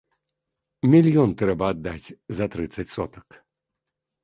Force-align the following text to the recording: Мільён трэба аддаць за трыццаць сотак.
Мільён 0.93 1.35
трэба 1.43 1.69
аддаць 1.75 2.07
за 2.41 2.45
трыццаць 2.57 2.89
сотак. 2.95 3.27